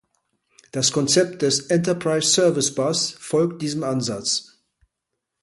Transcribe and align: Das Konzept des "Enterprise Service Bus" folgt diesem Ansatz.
Das 0.71 0.91
Konzept 0.93 1.43
des 1.43 1.67
"Enterprise 1.67 2.27
Service 2.27 2.73
Bus" 2.73 3.11
folgt 3.19 3.61
diesem 3.61 3.83
Ansatz. 3.83 4.59